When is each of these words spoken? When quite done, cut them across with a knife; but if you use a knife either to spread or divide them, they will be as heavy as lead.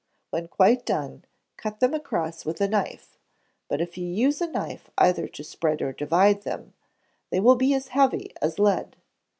When 0.31 0.47
quite 0.47 0.83
done, 0.83 1.25
cut 1.57 1.79
them 1.79 1.93
across 1.93 2.43
with 2.43 2.59
a 2.59 2.67
knife; 2.67 3.19
but 3.67 3.81
if 3.81 3.99
you 3.99 4.07
use 4.07 4.41
a 4.41 4.47
knife 4.47 4.89
either 4.97 5.27
to 5.27 5.43
spread 5.43 5.79
or 5.79 5.93
divide 5.93 6.41
them, 6.41 6.73
they 7.29 7.39
will 7.39 7.53
be 7.55 7.75
as 7.75 7.89
heavy 7.89 8.33
as 8.41 8.57
lead. 8.57 8.95